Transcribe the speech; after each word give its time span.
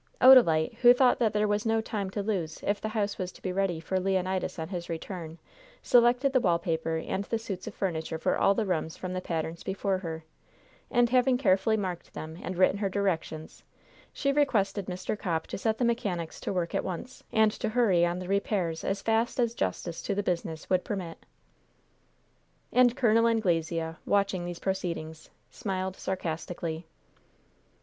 Odalite, 0.19 0.73
who 0.77 0.95
thought 0.95 1.19
that 1.19 1.31
there 1.31 1.47
was 1.47 1.63
no 1.63 1.79
time 1.79 2.09
to 2.09 2.23
lose 2.23 2.63
if 2.63 2.81
the 2.81 2.89
house 2.89 3.19
was 3.19 3.31
to 3.33 3.39
be 3.39 3.51
ready 3.53 3.79
for 3.79 3.99
Leonidas 3.99 4.57
on 4.57 4.69
his 4.69 4.89
return, 4.89 5.37
selected 5.83 6.33
the 6.33 6.39
wall 6.39 6.57
paper 6.57 6.97
and 6.97 7.25
the 7.25 7.37
suits 7.37 7.67
of 7.67 7.75
furniture 7.75 8.17
for 8.17 8.35
all 8.35 8.55
the 8.55 8.65
rooms 8.65 8.97
from 8.97 9.13
the 9.13 9.21
patterns 9.21 9.61
before 9.61 9.99
her, 9.99 10.23
and 10.89 11.11
having 11.11 11.37
carefully 11.37 11.77
marked 11.77 12.15
them 12.15 12.39
and 12.41 12.57
written 12.57 12.79
her 12.79 12.89
directions, 12.89 13.61
she 14.11 14.31
requested 14.31 14.87
Mr. 14.87 15.15
Copp 15.15 15.45
to 15.45 15.55
set 15.59 15.77
the 15.77 15.85
mechanics 15.85 16.39
to 16.41 16.51
work 16.51 16.73
at 16.73 16.83
once, 16.83 17.23
and 17.31 17.51
to 17.51 17.69
hurry 17.69 18.03
on 18.03 18.17
the 18.17 18.27
repairs 18.27 18.83
as 18.83 19.03
fast 19.03 19.39
as 19.39 19.53
justice 19.53 20.01
to 20.01 20.15
the 20.15 20.23
business 20.23 20.67
would 20.67 20.83
permit. 20.83 21.27
And 22.73 22.97
Col. 22.97 23.27
Anglesea, 23.27 23.97
watching 24.07 24.45
these 24.45 24.57
proceedings, 24.57 25.29
smiled 25.51 25.95
sarcastically. 25.95 26.87